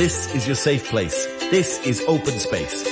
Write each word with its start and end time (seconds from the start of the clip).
This 0.00 0.34
is 0.34 0.46
your 0.46 0.56
safe 0.56 0.88
place. 0.88 1.26
This 1.50 1.78
is 1.84 2.02
open 2.08 2.32
space. 2.38 2.88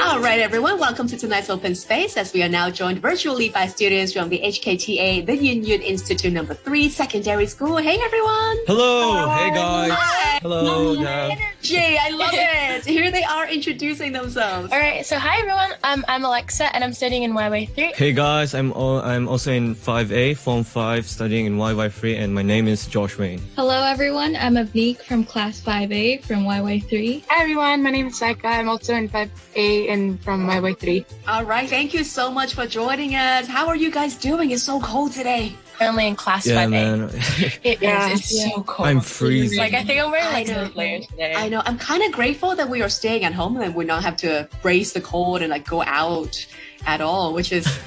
All 0.00 0.18
right, 0.18 0.40
everyone, 0.40 0.80
welcome 0.80 1.06
to 1.06 1.16
tonight's 1.16 1.48
open 1.48 1.76
space 1.76 2.16
as 2.16 2.32
we 2.32 2.42
are 2.42 2.48
now 2.48 2.70
joined 2.70 2.98
virtually 2.98 3.50
by 3.50 3.68
students 3.68 4.12
from 4.12 4.30
the 4.30 4.40
HKTA, 4.40 5.24
the 5.24 5.36
Yuen 5.36 5.62
Yuen 5.62 5.80
Institute 5.80 6.32
number 6.32 6.54
three 6.54 6.88
secondary 6.88 7.46
school. 7.46 7.76
Hey, 7.76 8.00
everyone. 8.00 8.58
Hello. 8.66 9.28
Hey, 9.28 9.50
guys. 9.50 9.92
Hi. 9.94 10.38
Hello. 10.42 10.96
Dad. 10.96 11.38
Jay, 11.62 11.96
I 12.00 12.10
love 12.10 12.30
it. 12.34 12.84
Here 12.84 13.10
they 13.12 13.22
are 13.22 13.48
introducing 13.48 14.12
themselves. 14.12 14.72
All 14.72 14.78
right, 14.78 15.06
so 15.06 15.16
hi 15.18 15.38
everyone. 15.38 15.70
I'm 15.84 16.04
I'm 16.08 16.24
Alexa 16.24 16.74
and 16.74 16.82
I'm 16.82 16.92
studying 16.92 17.22
in 17.22 17.32
YY3. 17.32 17.94
Hey 17.94 18.12
guys, 18.12 18.52
I'm 18.54 18.72
all, 18.72 19.00
I'm 19.00 19.28
also 19.28 19.52
in 19.52 19.74
5A, 19.76 20.36
Form 20.36 20.64
5, 20.64 21.06
studying 21.06 21.46
in 21.46 21.56
YY3, 21.56 22.18
and 22.18 22.34
my 22.34 22.42
name 22.42 22.66
is 22.66 22.86
Josh 22.86 23.16
Wayne. 23.16 23.40
Hello, 23.54 23.84
everyone. 23.84 24.34
I'm 24.36 24.54
Avneek 24.54 25.02
from 25.02 25.24
Class 25.24 25.60
5A 25.62 26.24
from 26.24 26.44
YY3. 26.44 27.24
Hi 27.28 27.42
everyone, 27.42 27.82
my 27.82 27.90
name 27.90 28.08
is 28.08 28.18
Saika. 28.18 28.46
I'm 28.46 28.68
also 28.68 28.94
in 28.94 29.08
5A 29.08 29.88
and 29.88 30.20
from 30.22 30.46
YY3. 30.48 31.04
All 31.28 31.44
right, 31.44 31.68
thank 31.68 31.94
you 31.94 32.02
so 32.02 32.30
much 32.30 32.54
for 32.54 32.66
joining 32.66 33.14
us. 33.14 33.46
How 33.46 33.68
are 33.68 33.76
you 33.76 33.90
guys 33.92 34.16
doing? 34.16 34.50
It's 34.50 34.64
so 34.64 34.80
cold 34.80 35.12
today. 35.12 35.54
Currently 35.78 36.06
in 36.08 36.16
class 36.16 36.46
Yeah, 36.46 36.64
5A. 36.66 36.70
man. 36.70 37.02
It 37.62 37.76
is. 37.76 37.82
Yeah. 37.82 38.08
It's 38.12 38.42
so 38.42 38.62
cold. 38.62 38.88
I'm 38.88 39.00
freezing. 39.00 39.58
Like 39.58 39.74
I 39.74 39.82
think 39.84 40.00
I'm 40.00 40.10
wearing 40.10 40.26
I 40.26 40.32
like 40.32 40.46
know. 40.48 40.68
two 40.68 40.74
layers 40.78 41.06
today. 41.08 41.34
I 41.34 41.48
know. 41.48 41.62
I'm 41.64 41.78
kind 41.78 42.02
of 42.02 42.12
grateful 42.12 42.54
that 42.56 42.68
we 42.68 42.82
are 42.82 42.88
staying 42.88 43.24
at 43.24 43.32
home 43.34 43.56
and 43.60 43.74
we 43.74 43.84
not 43.84 44.02
have 44.02 44.16
to 44.18 44.48
brace 44.62 44.92
the 44.92 45.00
cold 45.00 45.42
and 45.42 45.50
like 45.50 45.66
go 45.66 45.82
out 45.82 46.44
at 46.86 47.00
all, 47.00 47.32
which 47.32 47.52
is 47.52 47.66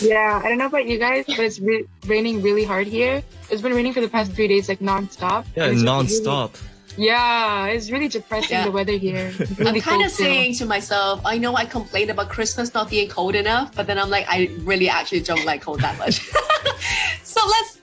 Yeah, 0.00 0.40
I 0.42 0.48
don't 0.48 0.58
know 0.58 0.66
about 0.66 0.86
you 0.86 0.98
guys, 0.98 1.24
but 1.26 1.38
it's 1.40 1.58
re- 1.60 1.86
raining 2.06 2.42
really 2.42 2.64
hard 2.64 2.86
here. 2.86 3.22
It's 3.50 3.62
been 3.62 3.74
raining 3.74 3.92
for 3.92 4.00
the 4.00 4.08
past 4.08 4.32
three 4.32 4.48
days, 4.48 4.68
like 4.68 4.80
non-stop. 4.80 5.46
yeah, 5.56 5.64
And 5.64 5.72
it's 5.72 5.82
just 5.82 5.84
non-stop. 5.86 6.54
Really, 6.54 7.08
yeah, 7.08 7.66
it's 7.66 7.90
really 7.90 8.08
depressing 8.08 8.50
Yeah. 8.56 8.64
the 8.66 8.70
weather 8.70 8.92
here. 8.96 9.32
It's 9.40 9.60
I'm 9.60 9.80
kind 9.80 10.04
of 10.04 10.10
saying 10.12 10.54
to 10.56 10.66
myself, 10.66 11.20
I 11.24 11.38
know 11.38 11.56
I 11.56 11.64
complain 11.64 12.10
about 12.10 12.28
Christmas 12.28 12.72
not 12.74 12.88
being 12.90 13.08
cold 13.08 13.34
enough, 13.34 13.74
but 13.74 13.86
then 13.88 13.98
I'm 13.98 14.10
like, 14.10 14.26
I 14.28 14.48
really 14.60 14.88
actually 14.88 15.20
don't 15.20 15.44
like 15.44 15.62
cold 15.62 15.80
that 15.80 15.98
much. 15.98 16.20
so 17.22 17.40
let's 17.46 17.78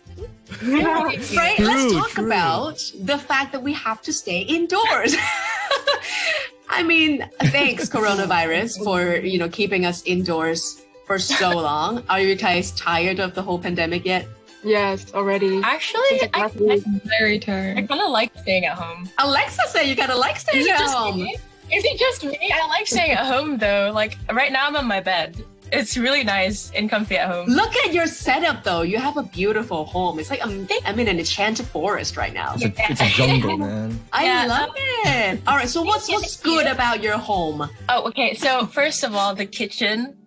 Yeah. 0.63 1.03
right, 1.35 1.59
let's 1.59 1.93
talk 1.93 2.09
true. 2.11 2.25
about 2.25 2.77
the 3.01 3.17
fact 3.17 3.51
that 3.53 3.61
we 3.63 3.73
have 3.73 4.01
to 4.03 4.13
stay 4.13 4.41
indoors. 4.41 5.15
I 6.69 6.83
mean, 6.83 7.27
thanks 7.51 7.89
coronavirus 7.89 8.83
for 8.83 9.15
you 9.17 9.37
know 9.39 9.49
keeping 9.49 9.85
us 9.85 10.03
indoors 10.05 10.81
for 11.07 11.19
so 11.19 11.49
long. 11.69 12.03
Are 12.09 12.19
you 12.19 12.35
guys 12.35 12.71
tired 12.71 13.19
of 13.19 13.33
the 13.35 13.41
whole 13.41 13.59
pandemic 13.59 14.05
yet? 14.05 14.25
Yes, 14.63 15.11
already. 15.13 15.59
Actually, 15.63 16.21
I, 16.33 16.41
last 16.41 16.55
I, 16.57 16.63
week. 16.63 16.83
Very 17.19 17.39
tired. 17.39 17.77
I 17.77 17.81
kind 17.81 17.99
of 18.01 18.11
like 18.11 18.31
staying 18.37 18.65
at 18.65 18.77
home. 18.77 19.09
Alexa 19.17 19.63
said 19.69 19.83
you 19.83 19.95
gotta 19.95 20.15
like 20.15 20.37
staying 20.39 20.61
Is 20.61 20.67
it 20.67 20.73
at 20.73 20.79
just 20.79 20.95
home. 20.95 21.17
me? 21.17 21.35
Is 21.73 21.83
it 21.83 21.97
just 21.97 22.23
me? 22.23 22.37
I 22.53 22.67
like 22.67 22.85
staying 22.87 23.11
at 23.11 23.25
home 23.25 23.57
though. 23.57 23.91
Like 23.93 24.17
right 24.31 24.51
now, 24.51 24.67
I'm 24.67 24.75
on 24.75 24.85
my 24.87 24.99
bed. 25.01 25.43
It's 25.71 25.95
really 25.97 26.23
nice 26.23 26.69
and 26.75 26.89
comfy 26.89 27.17
at 27.17 27.29
home. 27.31 27.47
Look 27.47 27.75
at 27.77 27.93
your 27.93 28.05
setup 28.07 28.63
though. 28.63 28.81
You 28.81 28.97
have 28.97 29.15
a 29.17 29.23
beautiful 29.23 29.85
home. 29.85 30.19
It's 30.19 30.29
like 30.29 30.43
um, 30.45 30.67
I'm, 30.69 30.79
I'm 30.85 30.99
in 30.99 31.07
an 31.07 31.17
enchanted 31.19 31.65
forest 31.67 32.17
right 32.17 32.33
now. 32.33 32.53
It's 32.55 32.65
a, 32.65 32.73
it's 32.91 33.01
a 33.01 33.05
jungle, 33.07 33.57
man. 33.57 33.99
I 34.13 34.25
Yeah. 34.25 34.45
love 34.47 34.69
it. 34.75 35.41
All 35.47 35.55
right. 35.55 35.69
So 35.69 35.81
what's 35.81 36.09
what's 36.09 36.35
good 36.37 36.67
about 36.67 37.01
your 37.01 37.17
home? 37.17 37.69
Oh, 37.87 38.07
okay. 38.09 38.33
So 38.33 38.65
first 38.67 39.03
of 39.03 39.15
all, 39.15 39.33
the 39.33 39.45
kitchen 39.45 40.17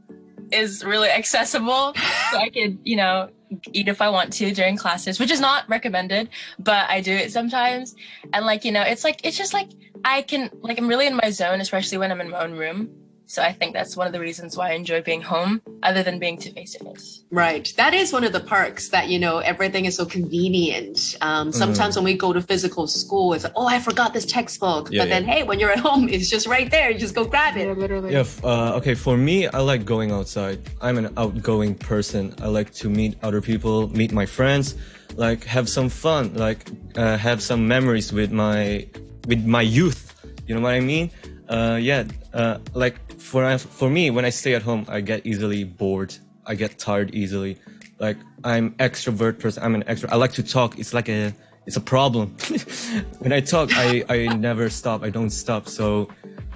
is 0.50 0.84
really 0.84 1.08
accessible, 1.10 1.94
so 2.30 2.38
I 2.38 2.48
could, 2.48 2.78
you 2.84 2.96
know, 2.96 3.28
eat 3.72 3.88
if 3.88 4.00
I 4.00 4.08
want 4.08 4.32
to 4.34 4.52
during 4.52 4.76
classes, 4.76 5.18
which 5.18 5.30
is 5.30 5.40
not 5.40 5.68
recommended, 5.68 6.28
but 6.58 6.88
I 6.88 7.00
do 7.00 7.12
it 7.12 7.32
sometimes. 7.32 7.94
And 8.32 8.46
like, 8.46 8.64
you 8.64 8.72
know, 8.72 8.82
it's 8.82 9.04
like 9.04 9.20
it's 9.24 9.36
just 9.36 9.52
like 9.52 9.68
I 10.04 10.22
can 10.22 10.50
like 10.62 10.78
I'm 10.78 10.88
really 10.88 11.06
in 11.06 11.16
my 11.16 11.30
zone, 11.30 11.60
especially 11.60 11.98
when 11.98 12.10
I'm 12.10 12.20
in 12.22 12.30
my 12.30 12.38
own 12.44 12.52
room. 12.52 12.88
So 13.27 13.42
I 13.42 13.53
think 13.53 13.72
that's 13.72 13.96
one 13.96 14.07
of 14.07 14.12
the 14.12 14.20
reasons 14.20 14.57
why 14.57 14.70
I 14.70 14.73
enjoy 14.74 15.02
being 15.02 15.23
home, 15.23 15.62
other 15.83 16.02
than 16.02 16.18
being 16.18 16.36
to 16.39 16.52
face 16.52 16.74
to 16.74 16.85
face. 16.85 17.24
Right. 17.30 17.73
That 17.77 17.95
is 17.95 18.12
one 18.12 18.23
of 18.23 18.33
the 18.33 18.40
perks 18.40 18.90
that, 18.90 19.08
you 19.08 19.18
know, 19.18 19.39
everything 19.39 19.86
is 19.86 19.96
so 19.96 20.05
convenient. 20.05 21.17
Um, 21.23 21.51
sometimes 21.51 21.96
when 21.96 22.05
we 22.05 22.14
go 22.17 22.33
to 22.33 22.42
physical 22.42 22.86
school, 22.86 23.33
it's 23.33 23.45
like, 23.45 23.55
oh, 23.57 23.67
I 23.67 23.79
forgot 23.80 24.13
this 24.13 24.27
textbook. 24.27 24.89
Yeah, 24.90 25.02
but 25.02 25.08
then, 25.08 25.24
hey, 25.24 25.42
when 25.42 25.58
you're 25.58 25.70
at 25.70 25.79
home, 25.79 26.08
it's 26.08 26.29
just 26.29 26.46
right 26.46 26.70
there. 26.70 26.90
You 26.90 26.98
just 26.98 27.14
go 27.14 27.24
grab 27.24 27.57
Yeah, 27.57 27.64
it. 27.64 27.79
literally. 27.79 28.13
Yeah, 28.13 28.20
f- 28.20 28.45
uh, 28.45 28.77
okay, 28.77 28.95
for 28.95 29.17
me, 29.17 29.48
I 29.48 29.58
like 29.61 29.84
going 29.84 30.11
outside. 30.13 30.61
I'm 30.80 30.98
an 30.98 31.13
outgoing 31.17 31.74
person. 31.74 32.34
I 32.42 32.48
like 32.48 32.73
to 32.74 32.90
meet 32.90 33.17
other 33.23 33.40
people, 33.40 33.89
meet 33.89 34.13
my 34.13 34.27
friends, 34.27 34.74
like 35.17 35.45
have 35.45 35.68
some 35.68 35.89
fun, 35.89 36.34
like 36.34 36.68
uh, 36.96 37.17
have 37.17 37.42
some 37.42 37.67
memories 37.67 38.13
with 38.13 38.33
my 38.33 38.86
with 39.27 39.46
my 39.46 39.63
youth. 39.63 40.14
You 40.46 40.55
know 40.55 40.61
what 40.61 40.74
I 40.74 40.80
mean? 40.80 41.11
Uh, 41.48 41.79
yeah, 41.80 42.05
uh, 42.33 42.58
like 42.74 42.96
for 43.34 43.58
for 43.58 43.90
me, 43.90 44.11
when 44.11 44.24
I 44.24 44.30
stay 44.30 44.55
at 44.55 44.62
home, 44.62 44.86
I 44.89 45.00
get 45.00 45.27
easily 45.27 45.64
bored. 45.64 46.14
I 46.46 46.55
get 46.55 46.78
tired 46.78 47.12
easily. 47.14 47.58
Like 47.98 48.17
I'm 48.45 48.67
extrovert 48.86 49.40
person. 49.40 49.61
I'm 49.64 49.74
an 49.74 49.83
extrovert. 49.84 50.12
I 50.12 50.17
like 50.17 50.33
to 50.34 50.45
talk. 50.45 50.78
It's 50.78 50.95
like 50.95 51.08
a 51.08 51.34
it's 51.67 51.77
a 51.77 51.80
problem. 51.80 52.36
when 53.18 53.33
I 53.33 53.40
talk, 53.40 53.70
I 53.72 54.05
I 54.08 54.18
never 54.36 54.70
stop. 54.70 55.02
I 55.02 55.11
don't 55.11 55.30
stop. 55.30 55.68
So 55.68 56.08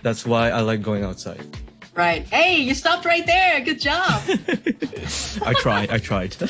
that's 0.05 0.25
why 0.25 0.51
I 0.51 0.61
like 0.61 0.81
going 0.81 1.03
outside. 1.03 1.45
Right. 1.99 2.25
Hey, 2.29 2.59
you 2.59 2.75
stopped 2.75 3.05
right 3.05 3.27
there. 3.27 3.61
Good 3.61 3.81
job. 3.81 4.23
I 5.45 5.53
tried. 5.55 5.91
I 5.91 5.99
tried. 5.99 6.37
no, 6.41 6.47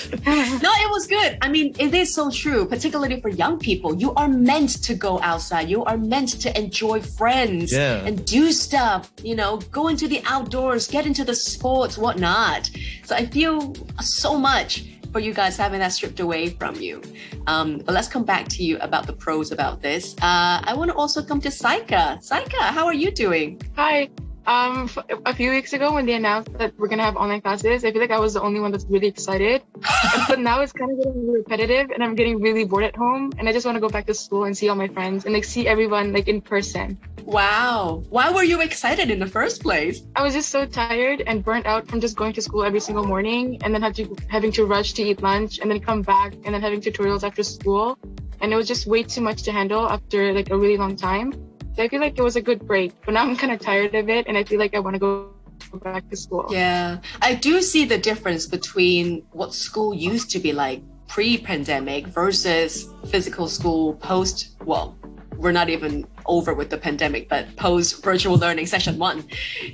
it 0.84 0.91
was 0.91 1.06
good. 1.06 1.38
I 1.41 1.48
mean, 1.48 1.75
it 1.78 1.94
is 1.94 2.12
so 2.14 2.31
true, 2.31 2.66
particularly 2.66 3.19
for 3.22 3.31
young 3.31 3.59
people. 3.59 3.94
You 3.97 4.12
are 4.16 4.28
meant 4.28 4.82
to 4.84 4.92
go 4.92 5.19
outside. 5.22 5.70
You 5.70 5.84
are 5.86 5.97
meant 5.97 6.38
to 6.42 6.54
enjoy 6.54 7.00
friends 7.00 7.72
Yeah. 7.72 8.04
and 8.04 8.26
do 8.26 8.53
stuff, 8.53 9.10
you 9.25 9.34
know, 9.34 9.56
go 9.72 9.88
into 9.88 10.06
the 10.06 10.20
outdoors, 10.26 10.86
get 10.86 11.06
into 11.06 11.25
the 11.25 11.34
sports, 11.34 11.97
whatnot. 11.97 12.70
So 13.06 13.16
I 13.16 13.25
feel 13.25 13.72
so 14.03 14.38
much 14.38 14.84
for 15.12 15.19
you 15.19 15.32
guys 15.32 15.56
having 15.56 15.80
that 15.80 15.92
stripped 15.94 16.20
away 16.20 16.50
from 16.50 16.75
you. 16.76 17.00
Um, 17.47 17.78
but 17.86 17.94
let's 17.94 18.09
come 18.09 18.25
back 18.25 18.48
to 18.48 18.62
you 18.62 18.76
about 18.80 19.06
the 19.06 19.15
pros 19.15 19.50
about 19.50 19.80
this. 19.80 20.12
Uh, 20.20 20.60
I 20.62 20.75
want 20.76 20.91
to 20.91 20.94
also 20.94 21.22
come 21.22 21.41
to 21.41 21.48
Saika. 21.48 22.19
Saika, 22.22 22.60
how 22.76 22.84
are 22.84 22.92
you 22.92 23.10
doing? 23.10 23.59
Hi. 23.76 24.10
Um, 24.48 24.84
f- 24.84 25.04
a 25.26 25.34
few 25.34 25.50
weeks 25.50 25.75
ago 25.75 25.92
when 25.92 26.06
they 26.06 26.14
announced 26.14 26.56
that 26.56 26.72
we're 26.78 26.88
gonna 26.88 27.04
have 27.04 27.16
online 27.16 27.42
classes, 27.42 27.84
I 27.84 27.92
feel 27.92 28.00
like 28.00 28.10
I 28.10 28.19
was 28.19 28.32
the 28.32 28.41
only 28.41 28.60
one 28.60 28.72
that's 28.72 28.86
really 28.86 29.06
excited. 29.06 29.60
but 30.26 30.38
now 30.38 30.62
it's 30.62 30.72
kind 30.72 30.91
of 30.91 30.97
getting 30.97 31.31
repetitive, 31.31 31.91
and 31.91 32.03
I'm 32.03 32.14
getting 32.14 32.41
really 32.41 32.64
bored 32.64 32.84
at 32.84 32.97
home, 32.97 33.31
and 33.36 33.47
I 33.47 33.53
just 33.53 33.66
want 33.66 33.76
to 33.76 33.81
go 33.81 33.91
back 33.91 34.06
to 34.06 34.14
school 34.14 34.44
and 34.44 34.56
see 34.56 34.70
all 34.70 34.75
my 34.75 34.88
friends 34.88 35.26
and 35.26 35.34
like 35.34 35.44
see 35.44 35.69
everyone 35.69 36.14
like 36.14 36.28
in 36.28 36.41
person. 36.41 36.97
Wow. 37.25 38.03
Why 38.09 38.32
were 38.32 38.42
you 38.42 38.62
excited 38.62 39.10
in 39.10 39.19
the 39.19 39.26
first 39.26 39.62
place? 39.62 40.00
I 40.16 40.22
was 40.22 40.32
just 40.32 40.48
so 40.48 40.65
tired 40.65 41.22
and 41.26 41.44
burnt 41.44 41.66
out 41.66 41.86
from 41.86 42.00
just 42.00 42.16
going 42.16 42.32
to 42.32 42.41
school 42.41 42.65
every 42.65 42.80
single 42.80 43.04
morning, 43.04 43.60
and 43.62 43.75
then 43.75 43.92
to, 43.92 44.16
having 44.30 44.50
to 44.53 44.65
rush 44.65 44.94
to 44.94 45.03
eat 45.03 45.20
lunch, 45.20 45.59
and 45.59 45.70
then 45.70 45.78
come 45.78 46.00
back, 46.00 46.32
and 46.47 46.54
then 46.54 46.62
having 46.62 46.80
tutorials 46.80 47.22
after 47.22 47.42
school, 47.42 47.98
and 48.41 48.50
it 48.50 48.56
was 48.56 48.66
just 48.66 48.86
way 48.86 49.03
too 49.03 49.20
much 49.20 49.42
to 49.42 49.53
handle 49.53 49.86
after 49.86 50.32
like 50.32 50.48
a 50.48 50.56
really 50.56 50.78
long 50.78 50.97
time. 50.97 51.34
So 51.78 51.84
I 51.84 51.89
feel 51.89 52.00
like 52.00 52.19
it 52.19 52.22
was 52.22 52.34
a 52.34 52.43
good 52.43 52.66
break, 52.66 52.91
but 53.05 53.15
now 53.15 53.22
I'm 53.22 53.37
kind 53.37 53.53
of 53.53 53.61
tired 53.61 53.94
of 53.94 54.09
it, 54.09 54.27
and 54.27 54.37
I 54.37 54.43
feel 54.43 54.59
like 54.59 54.75
I 54.75 54.81
want 54.81 54.94
to 54.94 54.99
go 54.99 55.31
back 55.75 56.11
to 56.11 56.16
school. 56.16 56.49
Yeah, 56.50 56.99
I 57.22 57.37
do 57.37 57.62
see 57.62 57.84
the 57.84 57.97
difference 57.97 58.47
between 58.47 59.22
what 59.31 59.55
school 59.55 59.94
used 59.94 60.28
to 60.31 60.41
be 60.41 60.53
like 60.53 60.83
pre-pandemic 61.06 62.09
versus 62.09 62.89
physical 63.06 63.47
school 63.47 63.94
post. 63.94 64.56
Well, 64.65 64.99
we're 65.37 65.53
not 65.53 65.69
even 65.69 66.05
over 66.27 66.53
with 66.53 66.69
the 66.69 66.78
pandemic, 66.78 67.28
but 67.28 67.47
post 67.55 68.03
virtual 68.03 68.37
learning 68.37 68.66
session 68.66 68.99
one. 68.99 69.22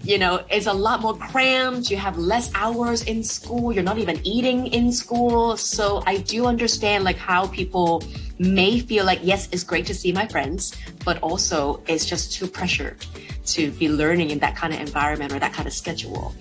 You 0.02 0.18
know, 0.18 0.44
it's 0.50 0.66
a 0.66 0.74
lot 0.74 1.00
more 1.00 1.16
cramped. 1.16 1.90
You 1.90 1.96
have 1.96 2.18
less 2.18 2.50
hours 2.54 3.04
in 3.04 3.22
school. 3.22 3.72
You're 3.72 3.82
not 3.82 3.96
even 3.96 4.20
eating 4.26 4.66
in 4.66 4.92
school. 4.92 5.56
So 5.56 6.02
I 6.04 6.18
do 6.18 6.44
understand 6.44 7.02
like 7.02 7.16
how 7.16 7.46
people 7.46 8.02
may 8.38 8.80
feel 8.80 9.04
like 9.04 9.20
yes, 9.22 9.48
it's 9.52 9.62
great 9.62 9.86
to 9.86 9.94
see 9.94 10.12
my 10.12 10.26
friends, 10.26 10.74
but 11.04 11.18
also 11.20 11.82
it's 11.86 12.04
just 12.04 12.32
too 12.32 12.46
pressured 12.46 13.04
to 13.46 13.70
be 13.72 13.88
learning 13.88 14.30
in 14.30 14.38
that 14.38 14.56
kind 14.56 14.72
of 14.72 14.80
environment 14.80 15.32
or 15.32 15.38
that 15.38 15.52
kind 15.52 15.66
of 15.66 15.72
schedule. 15.72 16.34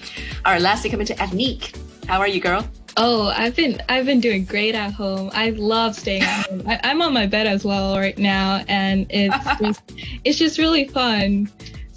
All 0.45 0.53
right, 0.53 0.61
lastly, 0.61 0.89
coming 0.89 1.07
to 1.07 1.15
Ethnique. 1.15 1.75
How 2.07 2.19
are 2.19 2.27
you, 2.27 2.41
girl? 2.41 2.67
Oh, 2.97 3.27
I've 3.27 3.55
been 3.55 3.81
I've 3.89 4.05
been 4.05 4.19
doing 4.19 4.45
great 4.45 4.75
at 4.75 4.93
home. 4.93 5.31
I 5.33 5.49
love 5.51 5.95
staying 5.95 6.21
at 6.23 6.47
home. 6.47 6.63
I, 6.67 6.79
I'm 6.83 7.01
on 7.01 7.13
my 7.13 7.25
bed 7.25 7.47
as 7.47 7.65
well 7.65 7.97
right 7.97 8.17
now, 8.17 8.63
and 8.67 9.07
it's 9.09 9.59
just, 9.59 9.81
it's 10.23 10.37
just 10.37 10.57
really 10.57 10.87
fun 10.87 11.49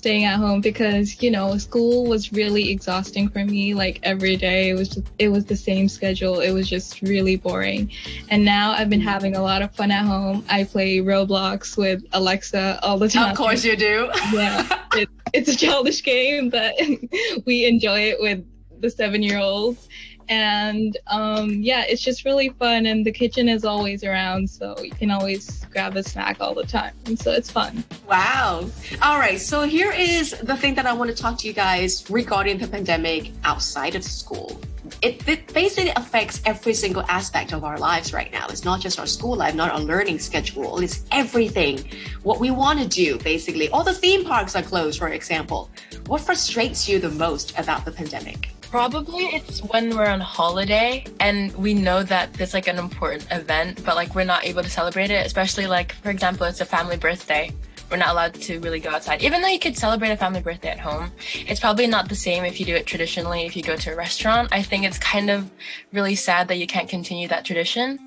staying 0.06 0.24
at 0.24 0.36
home 0.36 0.60
because 0.60 1.20
you 1.20 1.32
know 1.32 1.58
school 1.58 2.06
was 2.06 2.32
really 2.32 2.70
exhausting 2.70 3.28
for 3.28 3.44
me. 3.44 3.74
Like 3.74 3.98
every 4.04 4.36
day, 4.36 4.68
it 4.68 4.74
was 4.74 4.90
just, 4.90 5.08
it 5.18 5.30
was 5.30 5.46
the 5.46 5.56
same 5.56 5.88
schedule. 5.88 6.38
It 6.38 6.52
was 6.52 6.70
just 6.70 7.02
really 7.02 7.34
boring. 7.34 7.90
And 8.28 8.44
now 8.44 8.70
I've 8.70 8.88
been 8.88 9.00
mm-hmm. 9.00 9.08
having 9.08 9.34
a 9.34 9.42
lot 9.42 9.62
of 9.62 9.74
fun 9.74 9.90
at 9.90 10.04
home. 10.04 10.44
I 10.48 10.62
play 10.62 10.98
Roblox 10.98 11.76
with 11.76 12.04
Alexa 12.12 12.78
all 12.84 12.98
the 12.98 13.08
time. 13.08 13.32
Of 13.32 13.36
course 13.36 13.64
you 13.64 13.76
do. 13.76 14.08
yeah, 14.32 14.84
it, 14.92 15.08
it's 15.32 15.48
a 15.48 15.56
childish 15.56 16.04
game, 16.04 16.50
but 16.50 16.76
we 17.44 17.66
enjoy 17.66 18.02
it 18.02 18.20
with 18.20 18.46
the 18.80 18.90
seven 18.90 19.24
year 19.24 19.40
olds. 19.40 19.88
And 20.28 20.96
um, 21.06 21.50
yeah, 21.50 21.84
it's 21.88 22.02
just 22.02 22.24
really 22.24 22.50
fun. 22.50 22.86
And 22.86 23.04
the 23.04 23.12
kitchen 23.12 23.48
is 23.48 23.64
always 23.64 24.04
around, 24.04 24.48
so 24.48 24.76
you 24.82 24.90
can 24.90 25.10
always 25.10 25.64
grab 25.66 25.96
a 25.96 26.02
snack 26.02 26.38
all 26.40 26.54
the 26.54 26.64
time. 26.66 26.94
And 27.06 27.18
so 27.18 27.32
it's 27.32 27.50
fun. 27.50 27.84
Wow. 28.08 28.68
All 29.02 29.18
right. 29.18 29.40
So 29.40 29.62
here 29.62 29.92
is 29.92 30.30
the 30.42 30.56
thing 30.56 30.74
that 30.74 30.86
I 30.86 30.92
want 30.92 31.14
to 31.14 31.16
talk 31.16 31.38
to 31.38 31.46
you 31.46 31.52
guys 31.52 32.08
regarding 32.10 32.58
the 32.58 32.68
pandemic 32.68 33.32
outside 33.44 33.94
of 33.94 34.04
school. 34.04 34.60
It, 35.02 35.26
it 35.28 35.52
basically 35.52 35.90
affects 35.96 36.40
every 36.44 36.72
single 36.72 37.02
aspect 37.08 37.52
of 37.52 37.64
our 37.64 37.76
lives 37.78 38.12
right 38.12 38.30
now. 38.32 38.46
It's 38.48 38.64
not 38.64 38.80
just 38.80 39.00
our 39.00 39.06
school 39.06 39.36
life, 39.36 39.54
not 39.54 39.72
our 39.72 39.80
learning 39.80 40.20
schedule. 40.20 40.78
It's 40.78 41.04
everything. 41.10 41.84
What 42.22 42.38
we 42.38 42.50
want 42.50 42.80
to 42.80 42.86
do, 42.86 43.18
basically. 43.18 43.68
All 43.70 43.82
the 43.82 43.92
theme 43.92 44.24
parks 44.24 44.54
are 44.54 44.62
closed, 44.62 44.98
for 44.98 45.08
example. 45.08 45.70
What 46.06 46.20
frustrates 46.20 46.88
you 46.88 46.98
the 47.00 47.10
most 47.10 47.58
about 47.58 47.84
the 47.84 47.90
pandemic? 47.90 48.55
Probably 48.70 49.24
it's 49.26 49.60
when 49.60 49.96
we're 49.96 50.08
on 50.08 50.20
holiday 50.20 51.04
and 51.20 51.54
we 51.56 51.72
know 51.72 52.02
that 52.02 52.34
there's 52.34 52.52
like 52.52 52.66
an 52.66 52.78
important 52.78 53.26
event, 53.30 53.82
but 53.84 53.94
like 53.94 54.14
we're 54.14 54.24
not 54.24 54.44
able 54.44 54.62
to 54.62 54.68
celebrate 54.68 55.10
it, 55.10 55.24
especially 55.24 55.66
like, 55.66 55.92
for 55.92 56.10
example, 56.10 56.46
it's 56.46 56.60
a 56.60 56.64
family 56.64 56.96
birthday. 56.96 57.50
We're 57.90 57.96
not 57.96 58.08
allowed 58.08 58.34
to 58.34 58.58
really 58.60 58.80
go 58.80 58.90
outside. 58.90 59.22
Even 59.22 59.40
though 59.40 59.48
you 59.48 59.60
could 59.60 59.76
celebrate 59.76 60.10
a 60.10 60.16
family 60.16 60.40
birthday 60.40 60.70
at 60.70 60.80
home, 60.80 61.12
it's 61.46 61.60
probably 61.60 61.86
not 61.86 62.08
the 62.08 62.16
same 62.16 62.44
if 62.44 62.58
you 62.58 62.66
do 62.66 62.74
it 62.74 62.86
traditionally. 62.86 63.46
If 63.46 63.56
you 63.56 63.62
go 63.62 63.76
to 63.76 63.92
a 63.92 63.96
restaurant, 63.96 64.48
I 64.50 64.62
think 64.62 64.84
it's 64.84 64.98
kind 64.98 65.30
of 65.30 65.48
really 65.92 66.16
sad 66.16 66.48
that 66.48 66.56
you 66.58 66.66
can't 66.66 66.88
continue 66.88 67.28
that 67.28 67.44
tradition. 67.44 67.98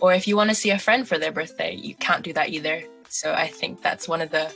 Or 0.00 0.14
if 0.14 0.28
you 0.28 0.36
want 0.36 0.50
to 0.50 0.54
see 0.54 0.70
a 0.70 0.78
friend 0.78 1.06
for 1.06 1.18
their 1.18 1.32
birthday, 1.32 1.74
you 1.74 1.96
can't 1.96 2.22
do 2.22 2.32
that 2.34 2.50
either. 2.50 2.84
So 3.08 3.32
I 3.32 3.48
think 3.48 3.82
that's 3.82 4.06
one 4.08 4.20
of 4.20 4.30
the 4.30 4.54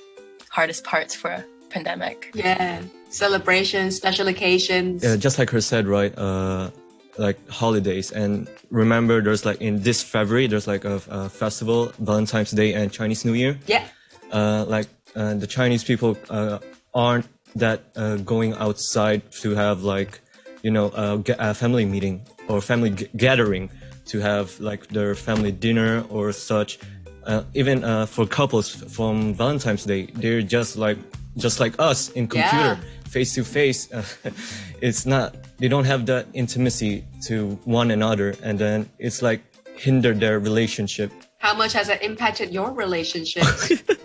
hardest 0.50 0.84
parts 0.84 1.14
for 1.14 1.44
pandemic. 1.70 2.30
Yeah. 2.34 2.82
Celebrations, 3.10 3.96
special 3.96 4.28
occasions. 4.28 5.02
Yeah, 5.02 5.16
just 5.16 5.38
like 5.38 5.50
her 5.50 5.60
said, 5.60 5.86
right? 5.86 6.16
Uh, 6.16 6.70
like 7.16 7.38
holidays, 7.48 8.12
and 8.12 8.48
remember, 8.70 9.20
there's 9.20 9.44
like 9.44 9.60
in 9.60 9.82
this 9.82 10.02
February, 10.02 10.46
there's 10.46 10.66
like 10.68 10.84
a, 10.84 11.00
a 11.08 11.28
festival, 11.28 11.92
Valentine's 11.98 12.52
Day 12.52 12.74
and 12.74 12.92
Chinese 12.92 13.24
New 13.24 13.34
Year. 13.34 13.58
Yeah. 13.66 13.84
Uh, 14.30 14.64
like 14.68 14.86
uh, 15.16 15.34
the 15.34 15.46
Chinese 15.46 15.82
people 15.82 16.16
uh, 16.30 16.58
aren't 16.94 17.26
that 17.56 17.80
uh, 17.96 18.16
going 18.16 18.54
outside 18.54 19.22
to 19.32 19.54
have 19.54 19.82
like, 19.82 20.20
you 20.62 20.70
know, 20.70 20.92
a, 20.94 21.20
a 21.38 21.54
family 21.54 21.84
meeting 21.84 22.22
or 22.48 22.60
family 22.60 22.90
g- 22.90 23.08
gathering 23.16 23.70
to 24.06 24.20
have 24.20 24.58
like 24.60 24.86
their 24.88 25.14
family 25.14 25.50
dinner 25.50 26.04
or 26.10 26.32
such. 26.32 26.78
Uh, 27.24 27.42
even 27.54 27.84
uh, 27.84 28.06
for 28.06 28.26
couples 28.26 28.68
from 28.68 29.34
Valentine's 29.34 29.84
Day, 29.84 30.06
they're 30.14 30.40
just 30.40 30.76
like 30.76 30.98
just 31.38 31.60
like 31.60 31.74
us 31.78 32.10
in 32.10 32.26
computer, 32.26 32.78
face 33.08 33.34
to 33.34 33.44
face. 33.44 33.88
It's 34.80 35.06
not 35.06 35.34
they 35.58 35.68
don't 35.68 35.84
have 35.84 36.06
that 36.06 36.26
intimacy 36.34 37.04
to 37.26 37.58
one 37.64 37.90
another, 37.90 38.34
and 38.42 38.58
then 38.58 38.88
it's 38.98 39.22
like 39.22 39.42
hinder 39.76 40.14
their 40.14 40.38
relationship. 40.38 41.12
How 41.38 41.54
much 41.54 41.72
has 41.72 41.88
it 41.88 42.02
impacted 42.02 42.50
your 42.52 42.72
relationship? 42.72 43.44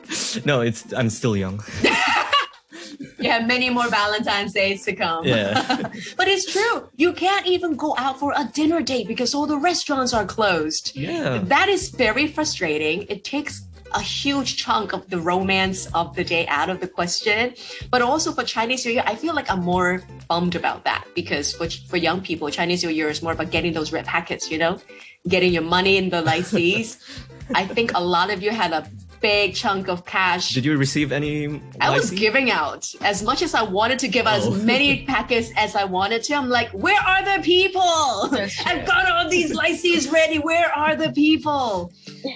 No, 0.45 0.61
it's 0.61 0.91
I'm 0.93 1.09
still 1.09 1.37
young. 1.37 1.63
you 3.19 3.29
have 3.29 3.47
many 3.47 3.69
more 3.69 3.87
Valentine's 3.87 4.53
days 4.53 4.83
to 4.85 4.93
come. 4.93 5.25
Yeah. 5.25 5.53
but 6.17 6.27
it's 6.27 6.51
true. 6.51 6.89
You 6.95 7.13
can't 7.13 7.45
even 7.45 7.75
go 7.75 7.95
out 7.97 8.19
for 8.19 8.33
a 8.35 8.45
dinner 8.53 8.81
date 8.81 9.07
because 9.07 9.33
all 9.33 9.45
the 9.45 9.57
restaurants 9.57 10.13
are 10.13 10.25
closed. 10.25 10.95
Yeah. 10.95 11.39
That 11.43 11.69
is 11.69 11.89
very 11.89 12.27
frustrating. 12.27 13.03
It 13.09 13.23
takes 13.23 13.61
a 13.93 14.01
huge 14.01 14.57
chunk 14.57 14.93
of 14.93 15.09
the 15.09 15.19
romance 15.19 15.87
of 15.93 16.15
the 16.15 16.23
day 16.23 16.47
out 16.47 16.69
of 16.69 16.79
the 16.79 16.87
question. 16.87 17.53
But 17.91 18.01
also 18.01 18.31
for 18.31 18.43
Chinese 18.43 18.85
New 18.85 18.93
Year, 18.93 19.03
I 19.05 19.15
feel 19.15 19.33
like 19.33 19.49
I'm 19.49 19.61
more 19.61 20.03
bummed 20.27 20.55
about 20.55 20.83
that 20.85 21.05
because 21.15 21.53
for, 21.53 21.69
for 21.69 21.97
young 21.97 22.21
people, 22.21 22.49
Chinese 22.49 22.83
New 22.83 22.89
Year 22.89 23.09
is 23.09 23.21
more 23.21 23.33
about 23.33 23.51
getting 23.51 23.73
those 23.73 23.91
red 23.91 24.05
packets, 24.05 24.49
you 24.49 24.57
know, 24.57 24.79
getting 25.27 25.53
your 25.53 25.63
money 25.63 25.97
in 25.97 26.09
the 26.09 26.21
lai 26.21 26.41
see. 26.41 26.85
I 27.55 27.65
think 27.65 27.91
a 27.93 28.03
lot 28.03 28.31
of 28.31 28.41
you 28.41 28.51
had 28.51 28.71
a 28.71 28.87
big 29.23 29.55
chunk 29.55 29.87
of 29.87 30.05
cash 30.05 30.53
Did 30.53 30.65
you 30.65 30.77
receive 30.77 31.11
any? 31.13 31.61
I 31.79 31.89
was 31.89 32.11
giving 32.11 32.51
out 32.51 32.83
as 33.01 33.23
much 33.23 33.41
as 33.41 33.55
I 33.55 33.63
wanted 33.63 33.97
to 33.99 34.07
give 34.09 34.27
out 34.27 34.41
Oh. 34.43 34.53
as 34.53 34.63
many 34.73 35.05
packets 35.05 35.49
as 35.55 35.75
I 35.75 35.85
wanted 35.85 36.21
to. 36.23 36.33
I'm 36.35 36.49
like, 36.49 36.69
where 36.71 37.01
are 37.01 37.23
the 37.23 37.41
people? 37.41 37.81
I've 38.69 38.85
got 38.85 39.09
all 39.09 39.29
these 39.29 39.53
lai 39.53 39.71
sees 39.83 40.09
ready. 40.09 40.37
Where 40.39 40.69
are 40.83 40.95
the 40.97 41.11
people? 41.13 41.93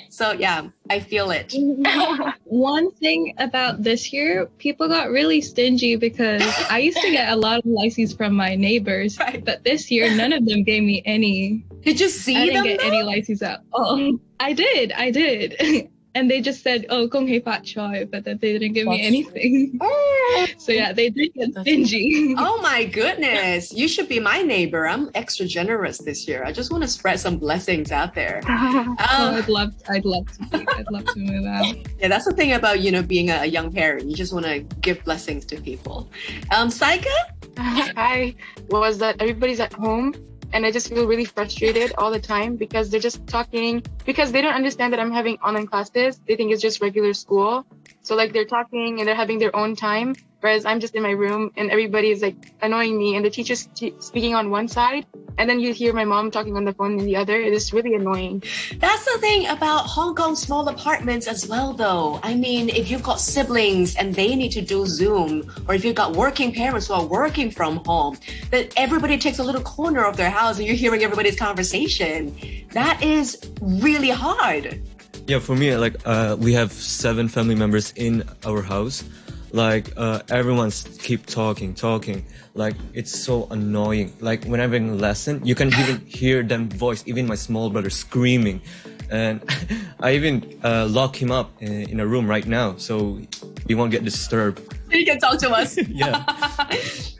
So 0.10 0.32
yeah, 0.32 0.68
I 0.90 1.00
feel 1.02 1.30
it. 1.32 1.54
One 2.46 2.92
thing 3.04 3.34
about 3.38 3.84
this 3.84 4.14
year, 4.14 4.46
people 4.58 4.88
got 4.88 5.10
really 5.10 5.42
stingy 5.42 5.98
because 5.98 6.44
I 6.70 6.80
used 6.80 7.02
to 7.02 7.12
get 7.12 7.32
a 7.32 7.36
lot 7.36 7.60
of 7.60 7.66
lai 7.66 7.90
sees 7.90 8.14
from 8.14 8.34
my 8.34 8.56
neighbors, 8.56 9.20
Right. 9.20 9.44
but 9.44 9.64
this 9.66 9.92
year 9.92 10.16
none 10.16 10.32
of 10.32 10.46
them 10.46 10.64
gave 10.64 10.84
me 10.84 11.02
any. 11.06 11.66
Did 11.82 12.00
you 12.00 12.08
see 12.10 12.36
I 12.38 12.46
didn't 12.46 12.54
them? 12.56 12.64
get 12.64 12.80
though? 12.80 12.88
any 12.88 13.04
lai 13.04 13.22
sees 13.22 13.42
at 13.42 13.62
all. 13.74 14.18
I 14.40 14.54
did, 14.54 14.94
I 14.94 15.12
did. 15.12 15.90
And 16.18 16.32
they 16.32 16.42
just 16.42 16.64
said, 16.64 16.88
"Oh, 16.90 17.08
kung 17.08 17.28
hei 17.28 17.40
fat 17.48 17.62
choi," 17.64 18.08
but 18.12 18.24
that 18.26 18.42
they 18.42 18.52
didn't 18.58 18.74
give 18.74 18.88
me 18.88 18.98
That's 18.98 19.08
anything. 19.14 19.80
So 20.58 20.72
yeah, 20.72 20.92
they 20.92 21.10
did 21.10 21.34
get 21.38 21.54
That's- 21.54 21.64
stingy. 21.64 22.34
Oh 22.48 22.58
my 22.62 22.86
goodness. 22.86 23.72
You 23.72 23.88
should 23.88 24.10
be 24.10 24.20
my 24.20 24.42
neighbor. 24.42 24.88
I'm 24.88 25.10
extra 25.14 25.46
generous 25.46 26.00
this 26.00 26.28
year. 26.28 26.44
I 26.44 26.52
just 26.52 26.72
want 26.72 26.84
to 26.84 26.90
spread 26.90 27.20
some 27.20 27.38
blessings 27.38 27.92
out 27.92 28.12
there. 28.16 28.42
Oh, 28.50 28.96
Um, 29.14 29.36
I'd 29.40 29.48
love, 29.48 29.72
I'd 29.94 30.06
love 30.06 30.26
to, 30.36 30.40
be, 30.58 30.66
I'd 30.78 30.90
love 30.96 31.06
to 31.14 31.20
move 31.20 31.46
out. 31.46 31.76
yeah, 32.02 32.08
that's 32.14 32.26
the 32.26 32.34
thing 32.40 32.54
about, 32.54 32.80
you 32.82 32.92
know, 32.92 33.04
being 33.04 33.30
a, 33.30 33.38
a 33.48 33.50
young 33.58 33.72
parent. 33.72 34.06
You 34.10 34.16
just 34.24 34.34
want 34.34 34.46
to 34.46 34.60
give 34.88 34.98
blessings 35.06 35.46
to 35.52 35.56
people. 35.62 36.10
Um, 36.56 36.70
Saika? 36.70 37.16
Hi 37.58 38.36
was 38.70 38.98
that 39.04 39.22
everybody's 39.22 39.60
at 39.60 39.74
home 39.74 40.14
and 40.54 40.66
I 40.66 40.72
just 40.72 40.90
feel 40.90 41.08
really 41.08 41.26
frustrated 41.26 41.94
all 41.98 42.12
the 42.12 42.20
time 42.20 42.56
because 42.56 42.90
they're 42.90 43.00
just 43.00 43.26
talking 43.28 43.84
because 44.06 44.32
they 44.32 44.42
don't 44.42 44.54
understand 44.54 44.94
that 44.94 45.00
I'm 45.00 45.12
having 45.12 45.38
online 45.40 45.68
classes. 45.68 46.20
They 46.28 46.36
think 46.36 46.52
it's 46.52 46.62
just 46.62 46.82
regular 46.82 47.14
school. 47.14 47.66
So 48.02 48.16
like 48.16 48.34
they're 48.34 48.46
talking 48.46 49.00
and 49.00 49.08
they're 49.08 49.16
having 49.16 49.40
their 49.40 49.56
own 49.56 49.76
time, 49.76 50.16
whereas 50.42 50.66
I'm 50.66 50.80
just 50.80 50.96
in 50.96 51.04
my 51.04 51.12
room 51.12 51.52
and 51.58 51.72
everybody 51.72 52.12
is 52.12 52.22
like 52.22 52.54
annoying 52.62 52.98
me 52.98 53.16
and 53.16 53.26
the 53.26 53.30
teacher's 53.30 53.68
t- 53.76 53.94
speaking 54.00 54.36
on 54.36 54.50
one 54.50 54.68
side 54.68 55.06
and 55.38 55.50
then 55.50 55.60
you 55.60 55.74
hear 55.74 55.94
my 55.94 56.06
mom 56.06 56.32
talking 56.32 56.58
on 56.58 56.66
the 56.66 56.74
phone 56.74 57.00
in 57.00 57.06
the 57.06 57.16
other. 57.16 57.40
It 57.40 57.54
is 57.54 57.72
really 57.72 57.94
annoying. 57.94 58.44
That's 58.78 59.06
the 59.06 59.20
thing 59.20 59.48
about 59.48 59.86
Hong 59.86 60.16
Kong 60.16 60.36
small 60.36 60.68
apartments 60.68 61.28
as 61.28 61.48
well, 61.48 61.74
though. 61.74 62.20
I 62.24 62.34
mean, 62.34 62.70
if 62.70 62.90
you've 62.90 63.04
got 63.04 63.20
siblings 63.20 63.96
and 63.96 64.16
they 64.16 64.36
need 64.36 64.52
to 64.54 64.62
do 64.62 64.86
Zoom, 64.88 65.52
or 65.68 65.76
if 65.76 65.86
you've 65.86 65.96
got 65.96 66.16
working 66.16 66.52
parents 66.54 66.88
who 66.88 66.96
are 66.96 67.06
working 67.06 67.52
from 67.52 67.84
home, 67.86 68.18
that 68.50 68.74
everybody 68.78 69.18
takes 69.18 69.38
a 69.40 69.44
little 69.44 69.62
corner 69.62 70.04
of 70.04 70.18
their 70.18 70.32
house 70.32 70.58
and 70.58 70.66
you're 70.66 70.76
hearing 70.76 71.04
everybody's 71.04 71.38
conversation. 71.38 72.36
That 72.72 73.04
is 73.04 73.40
really 73.62 74.10
hard. 74.10 74.82
Yeah, 75.28 75.40
for 75.40 75.56
me, 75.56 75.76
like 75.76 75.96
uh, 76.06 76.36
we 76.40 76.54
have 76.54 76.72
seven 76.72 77.28
family 77.28 77.56
members 77.56 77.92
in 77.96 78.24
our 78.46 78.62
house. 78.62 79.04
Like 79.52 79.94
uh, 79.98 80.22
everyone's 80.30 80.84
keep 81.02 81.26
talking, 81.26 81.74
talking. 81.74 82.26
Like 82.54 82.76
it's 82.94 83.18
so 83.18 83.48
annoying. 83.50 84.14
Like 84.20 84.44
whenever 84.46 84.76
in 84.76 84.90
a 84.90 84.96
lesson, 84.96 85.46
you 85.46 85.56
can 85.56 85.70
even 85.70 86.00
hear 86.06 86.44
them 86.44 86.70
voice. 86.70 87.04
Even 87.08 87.28
my 87.28 87.36
small 87.36 87.70
brother 87.70 87.90
screaming, 87.90 88.62
and 89.10 89.42
I 90.00 90.16
even 90.16 90.60
uh, 90.64 90.88
lock 90.88 91.16
him 91.16 91.32
up 91.32 91.52
in, 91.62 91.90
in 91.90 92.00
a 92.00 92.08
room 92.08 92.28
right 92.28 92.46
now, 92.46 92.76
so 92.78 93.20
he 93.68 93.76
won't 93.76 93.92
get 93.92 94.04
disturbed. 94.04 94.62
You 94.92 95.06
can 95.06 95.20
talk 95.20 95.40
to 95.40 95.52
us. 95.52 95.78
Yeah. 95.88 96.24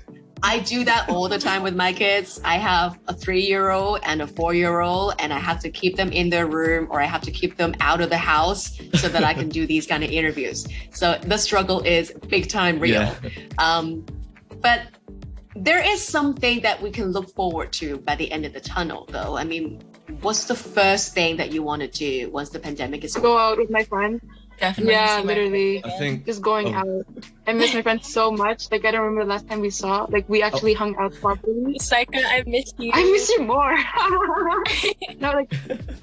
I 0.48 0.60
do 0.60 0.86
that 0.86 1.10
all 1.10 1.28
the 1.28 1.38
time 1.38 1.62
with 1.62 1.76
my 1.76 1.92
kids. 1.92 2.40
I 2.46 2.56
have 2.56 2.98
a 3.10 3.14
three 3.14 3.42
year 3.42 3.72
old 3.72 4.00
and 4.04 4.22
a 4.22 4.28
four 4.28 4.54
year 4.54 4.80
old, 4.80 5.16
and 5.20 5.34
I 5.34 5.40
have 5.40 5.60
to 5.60 5.70
keep 5.70 5.98
them 5.98 6.10
in 6.14 6.30
their 6.30 6.48
room 6.48 6.88
or 6.90 7.02
I 7.02 7.04
have 7.04 7.20
to 7.24 7.32
keep 7.32 7.58
them 7.58 7.76
out 7.82 8.00
of 8.00 8.10
the 8.10 8.18
house 8.18 8.80
so 8.94 9.10
that 9.10 9.26
I 9.26 9.34
can 9.34 9.50
do 9.50 9.68
these 9.68 9.86
kind 9.86 10.06
of 10.06 10.10
interviews. 10.10 10.66
So 10.92 11.20
the 11.22 11.38
struggle 11.38 11.82
is 11.82 12.14
big 12.30 12.48
time 12.48 12.80
real. 12.80 12.94
Yeah. 12.94 13.16
Um, 13.58 14.06
but 14.62 14.84
there 15.54 15.84
is 15.86 16.02
something 16.02 16.62
that 16.62 16.82
we 16.82 16.92
can 16.92 17.12
look 17.12 17.30
forward 17.36 17.74
to 17.74 17.98
by 17.98 18.16
the 18.16 18.32
end 18.32 18.46
of 18.46 18.54
the 18.54 18.62
tunnel, 18.62 19.06
though. 19.10 19.36
I 19.36 19.44
mean, 19.44 19.82
what's 20.22 20.46
the 20.46 20.56
first 20.56 21.14
thing 21.14 21.36
that 21.36 21.52
you 21.52 21.62
want 21.62 21.82
to 21.82 21.90
do 21.90 22.30
once 22.32 22.52
the 22.52 22.60
pandemic 22.60 23.04
is 23.04 23.16
To 23.16 23.20
go 23.20 23.38
out 23.38 23.58
with 23.58 23.70
my 23.70 23.84
friends. 23.84 24.22
Definitely. 24.60 24.94
Yeah, 24.94 25.22
literally. 25.24 25.86
I 25.86 25.90
think 25.92 26.26
Just 26.26 26.42
going 26.42 26.74
Oh. 26.74 26.80
out. 26.80 27.06
I 27.46 27.54
miss 27.54 27.74
my 27.74 27.82
friends 27.82 28.12
so 28.12 28.32
much. 28.32 28.70
Like 28.72 28.84
I 28.86 28.92
don't 28.92 29.02
remember 29.02 29.24
the 29.24 29.30
last 29.30 29.48
time 29.48 29.62
we 29.62 29.70
saw. 29.70 30.06
Like 30.10 30.28
we 30.28 30.42
actually 30.42 30.74
hung 30.74 30.96
out 30.98 31.14
properly. 31.22 31.78
Saika, 31.80 32.26
I 32.26 32.44
miss 32.46 32.74
you. 32.78 32.92
I 32.94 33.04
miss 33.04 33.30
you 33.30 33.44
more. 33.44 33.76
no, 35.20 35.32
like 35.32 35.54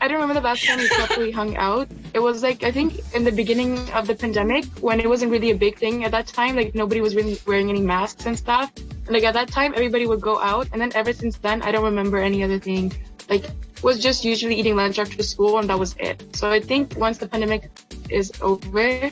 I 0.00 0.08
don't 0.08 0.20
remember 0.20 0.34
the 0.34 0.40
last 0.40 0.64
time 0.64 0.78
we 0.78 0.88
properly 0.88 1.30
hung 1.32 1.56
out. 1.56 1.88
It 2.14 2.20
was 2.20 2.42
like 2.42 2.62
I 2.62 2.70
think 2.70 3.00
in 3.14 3.24
the 3.24 3.32
beginning 3.32 3.78
of 3.90 4.06
the 4.06 4.14
pandemic 4.14 4.64
when 4.80 5.00
it 5.00 5.08
wasn't 5.08 5.32
really 5.32 5.50
a 5.50 5.56
big 5.56 5.76
thing 5.76 6.04
at 6.04 6.12
that 6.12 6.26
time. 6.28 6.56
Like 6.56 6.74
nobody 6.74 7.00
was 7.00 7.14
really 7.16 7.38
wearing 7.46 7.68
any 7.70 7.82
masks 7.82 8.24
and 8.26 8.38
stuff. 8.38 8.72
Like 9.08 9.24
at 9.24 9.34
that 9.34 9.48
time, 9.48 9.74
everybody 9.74 10.06
would 10.06 10.20
go 10.22 10.40
out, 10.40 10.68
and 10.72 10.80
then 10.80 10.92
ever 10.94 11.12
since 11.12 11.36
then, 11.38 11.60
I 11.60 11.72
don't 11.72 11.84
remember 11.84 12.16
any 12.18 12.42
other 12.42 12.58
thing. 12.58 12.92
Like 13.28 13.44
was 13.84 14.00
just 14.00 14.24
usually 14.24 14.56
eating 14.56 14.76
lunch 14.76 14.98
after 14.98 15.22
school, 15.22 15.58
and 15.58 15.68
that 15.68 15.78
was 15.78 15.94
it. 15.98 16.34
So 16.34 16.50
I 16.50 16.58
think 16.58 16.96
once 16.96 17.18
the 17.18 17.28
pandemic 17.28 17.70
is 18.08 18.32
over, 18.40 18.88
uh, 19.04 19.10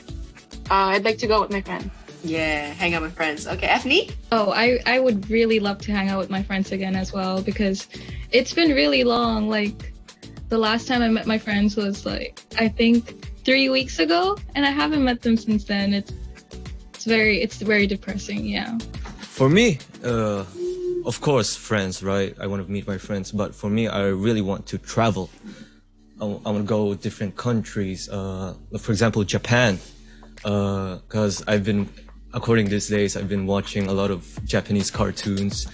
I'd 0.69 1.05
like 1.05 1.19
to 1.19 1.27
go 1.27 1.41
with 1.41 1.51
my 1.51 1.61
friend. 1.61 1.89
Yeah, 2.23 2.73
hang 2.73 2.93
out 2.95 3.01
with 3.01 3.13
friends. 3.13 3.47
Okay, 3.47 3.67
Ethne? 3.67 4.07
Oh, 4.31 4.51
I, 4.51 4.79
I 4.85 4.99
would 4.99 5.29
really 5.29 5.59
love 5.59 5.77
to 5.79 5.91
hang 5.91 6.09
out 6.09 6.19
with 6.19 6.29
my 6.29 6.41
friends 6.41 6.71
again 6.71 6.95
as 6.95 7.13
well 7.13 7.41
because 7.41 7.87
it's 8.31 8.53
been 8.53 8.71
really 8.71 9.03
long. 9.03 9.49
Like 9.49 9.93
the 10.49 10.57
last 10.57 10.87
time 10.87 11.01
I 11.01 11.09
met 11.09 11.27
my 11.27 11.37
friends 11.37 11.75
was 11.75 12.05
like 12.05 12.41
I 12.57 12.67
think 12.67 13.27
three 13.43 13.69
weeks 13.69 13.99
ago, 13.99 14.37
and 14.55 14.65
I 14.65 14.71
haven't 14.71 15.03
met 15.03 15.21
them 15.21 15.37
since 15.37 15.65
then. 15.65 15.93
It's 15.93 16.13
it's 16.93 17.05
very 17.05 17.41
it's 17.41 17.57
very 17.57 17.85
depressing. 17.85 18.45
Yeah. 18.45 18.77
For 19.19 19.49
me, 19.49 19.79
uh, 20.03 20.45
of 21.05 21.21
course, 21.21 21.55
friends, 21.55 22.03
right? 22.03 22.35
I 22.39 22.47
want 22.47 22.65
to 22.65 22.71
meet 22.71 22.87
my 22.87 22.97
friends, 22.97 23.31
but 23.31 23.53
for 23.53 23.69
me, 23.69 23.87
I 23.87 24.07
really 24.07 24.41
want 24.41 24.65
to 24.67 24.77
travel. 24.77 25.29
I, 26.21 26.25
I 26.25 26.27
want 26.27 26.57
to 26.57 26.63
go 26.63 26.93
different 26.93 27.35
countries. 27.35 28.09
Uh, 28.09 28.55
for 28.79 28.91
example, 28.91 29.23
Japan, 29.23 29.79
because 30.35 31.43
I've 31.47 31.63
been, 31.63 31.89
according 32.33 32.69
these 32.69 32.87
days, 32.87 33.17
I've 33.17 33.29
been 33.29 33.45
watching 33.45 33.87
a 33.87 33.93
lot 33.93 34.11
of 34.11 34.39
Japanese 34.45 34.91
cartoons. 34.91 35.67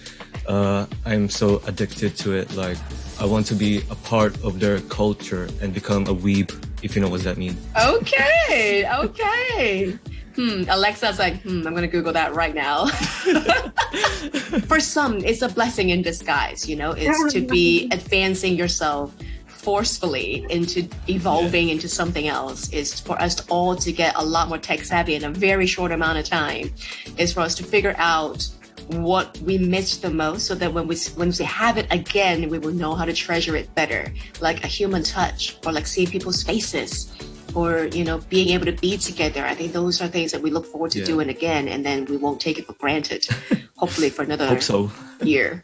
Uh, 0.48 0.86
I'm 1.06 1.30
so 1.30 1.62
addicted 1.68 2.18
to 2.18 2.34
it. 2.34 2.56
Like, 2.56 2.78
I 3.20 3.26
want 3.26 3.46
to 3.48 3.56
be 3.56 3.84
a 3.92 3.96
part 3.96 4.42
of 4.44 4.60
their 4.60 4.80
culture 4.82 5.48
and 5.62 5.74
become 5.74 6.08
a 6.08 6.16
weeb, 6.16 6.50
if 6.82 6.96
you 6.96 7.02
know 7.02 7.10
what 7.10 7.22
that 7.24 7.38
means. 7.38 7.60
Okay, 7.78 8.90
okay. 8.90 9.98
Hmm, 10.36 10.64
Alexa's 10.70 11.20
like, 11.20 11.42
hmm, 11.42 11.66
I'm 11.66 11.74
gonna 11.74 11.88
Google 11.88 12.14
that 12.14 12.34
right 12.34 12.56
now. 12.56 12.88
For 14.68 14.80
some, 14.80 15.18
it's 15.18 15.42
a 15.42 15.50
blessing 15.50 15.90
in 15.90 16.02
disguise, 16.02 16.68
you 16.68 16.76
know, 16.76 16.92
it's 16.92 17.34
to 17.34 17.42
be 17.42 17.90
advancing 17.92 18.56
yourself 18.56 19.16
forcefully 19.48 20.46
into 20.50 20.88
evolving 21.10 21.68
into 21.68 21.90
something 21.90 22.30
else 22.30 22.72
is 22.72 22.98
for 22.98 23.22
us 23.22 23.46
all 23.50 23.76
to 23.76 23.92
get 23.92 24.16
a 24.16 24.24
lot 24.24 24.48
more 24.48 24.58
tech 24.58 24.86
savvy 24.86 25.16
in 25.16 25.26
a 25.26 25.30
very 25.30 25.66
short 25.68 25.92
amount 25.92 26.18
of 26.18 26.24
time 26.24 26.74
is 27.18 27.34
for 27.34 27.42
us 27.42 27.56
to 27.56 27.64
figure 27.64 27.94
out 27.98 28.48
what 28.88 29.38
we 29.40 29.58
missed 29.58 30.02
the 30.02 30.10
most 30.10 30.48
so 30.48 30.56
that 30.56 30.74
when 30.74 30.88
we 30.88 30.96
when 31.16 31.32
we 31.38 31.46
have 31.46 31.78
it 31.78 31.86
again 31.92 32.50
we 32.50 32.58
will 32.58 32.74
know 32.74 32.96
how 32.96 33.06
to 33.06 33.14
treasure 33.14 33.56
it 33.56 33.74
better. 33.76 34.12
Like 34.40 34.64
a 34.64 34.68
human 34.68 35.04
touch 35.04 35.58
or 35.66 35.72
like 35.72 35.86
seeing 35.86 36.08
people's 36.08 36.42
faces 36.42 37.12
or 37.60 37.72
you 37.98 38.04
know 38.08 38.18
being 38.36 38.50
able 38.56 38.68
to 38.72 38.78
be 38.88 38.92
together 39.10 39.42
i 39.52 39.54
think 39.58 39.70
those 39.80 39.96
are 40.02 40.08
things 40.08 40.32
that 40.34 40.42
we 40.46 40.50
look 40.56 40.66
forward 40.74 40.92
to 40.92 41.00
Yeah. 41.00 41.12
doing 41.14 41.30
again 41.38 41.64
and 41.68 41.80
then 41.88 41.98
we 42.12 42.18
won't 42.24 42.40
take 42.48 42.58
it 42.60 42.66
for 42.68 42.76
granted 42.84 43.22
hopefully 43.82 44.10
for 44.16 44.24
another 44.24 44.48
Hope 44.48 44.62
so. 44.62 44.92
year. 45.24 45.64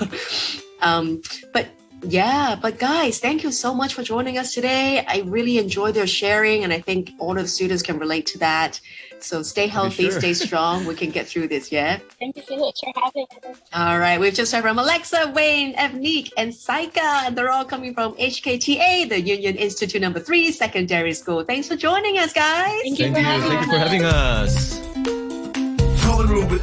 um, 0.88 1.20
but 1.52 1.66
yeah, 2.02 2.56
but 2.60 2.78
guys, 2.78 3.18
thank 3.20 3.42
you 3.44 3.52
so 3.52 3.74
much 3.74 3.92
for 3.94 4.02
joining 4.02 4.38
us 4.38 4.54
today. 4.54 5.04
I 5.06 5.16
really 5.26 5.58
enjoyed 5.58 5.94
their 5.94 6.06
sharing, 6.06 6.64
and 6.64 6.72
I 6.72 6.80
think 6.80 7.12
all 7.18 7.36
of 7.36 7.42
the 7.42 7.48
students 7.48 7.82
can 7.82 7.98
relate 7.98 8.24
to 8.32 8.38
that. 8.38 8.80
So 9.22 9.42
stay 9.42 9.66
healthy, 9.66 10.10
sure. 10.10 10.20
stay 10.20 10.34
strong. 10.34 10.84
We 10.86 10.94
can 10.94 11.10
get 11.10 11.26
through 11.26 11.48
this, 11.48 11.70
yeah? 11.70 11.98
Thank 12.18 12.36
you 12.36 12.42
so 12.46 12.56
much 12.56 12.80
for 12.80 12.92
having 13.00 13.26
us. 13.48 13.60
All 13.72 13.98
right, 13.98 14.18
we've 14.18 14.34
just 14.34 14.52
heard 14.52 14.62
from 14.62 14.78
Alexa, 14.78 15.32
Wayne, 15.34 15.74
Evnique, 15.76 16.30
and 16.36 16.52
Saika, 16.52 17.26
and 17.26 17.36
they're 17.36 17.50
all 17.50 17.64
coming 17.64 17.94
from 17.94 18.14
HKTA, 18.14 19.08
the 19.08 19.20
Yuen 19.20 19.42
Yuen 19.42 19.56
Institute 19.56 20.00
Number 20.00 20.20
Three 20.20 20.50
Secondary 20.52 21.12
School. 21.14 21.44
Thanks 21.44 21.68
for 21.68 21.76
joining 21.76 22.18
us, 22.18 22.32
guys. 22.32 22.80
Thank 22.82 22.98
you 22.98 23.12
Thank 23.12 23.16
for 23.16 23.20
you. 23.20 23.26
having 23.26 23.50
Thank 23.50 23.62
you 23.62 23.68
for 23.68 23.76
us. 23.76 23.82
having 23.82 24.04
us. 24.04 26.02
Common 26.04 26.26
room 26.28 26.48
with 26.48 26.62